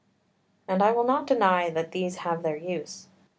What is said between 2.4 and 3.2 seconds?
their use.